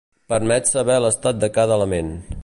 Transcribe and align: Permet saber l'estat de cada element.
Permet 0.31 0.71
saber 0.71 0.95
l'estat 1.03 1.43
de 1.45 1.53
cada 1.61 1.77
element. 1.81 2.13